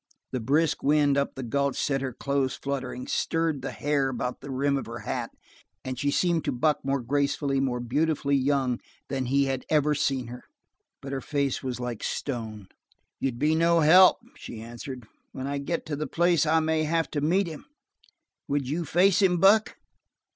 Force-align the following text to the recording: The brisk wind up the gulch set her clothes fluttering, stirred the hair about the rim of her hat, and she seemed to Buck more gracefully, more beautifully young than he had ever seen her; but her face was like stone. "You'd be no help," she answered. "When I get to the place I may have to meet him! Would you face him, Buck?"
The 0.31 0.39
brisk 0.39 0.81
wind 0.81 1.15
up 1.15 1.35
the 1.35 1.43
gulch 1.43 1.75
set 1.77 2.01
her 2.01 2.11
clothes 2.11 2.55
fluttering, 2.55 3.05
stirred 3.05 3.61
the 3.61 3.69
hair 3.69 4.09
about 4.09 4.41
the 4.41 4.49
rim 4.49 4.75
of 4.75 4.87
her 4.87 5.01
hat, 5.01 5.29
and 5.85 5.99
she 5.99 6.09
seemed 6.09 6.43
to 6.45 6.51
Buck 6.51 6.83
more 6.83 7.01
gracefully, 7.01 7.59
more 7.59 7.79
beautifully 7.79 8.35
young 8.35 8.79
than 9.09 9.27
he 9.27 9.45
had 9.45 9.63
ever 9.69 9.93
seen 9.93 10.25
her; 10.29 10.45
but 11.03 11.11
her 11.11 11.21
face 11.21 11.61
was 11.61 11.79
like 11.79 12.01
stone. 12.01 12.67
"You'd 13.19 13.37
be 13.37 13.53
no 13.53 13.81
help," 13.81 14.17
she 14.37 14.59
answered. 14.59 15.05
"When 15.33 15.45
I 15.45 15.59
get 15.59 15.85
to 15.85 15.95
the 15.95 16.07
place 16.07 16.47
I 16.47 16.61
may 16.61 16.85
have 16.85 17.11
to 17.11 17.21
meet 17.21 17.45
him! 17.45 17.67
Would 18.47 18.67
you 18.67 18.85
face 18.85 19.21
him, 19.21 19.37
Buck?" 19.37 19.75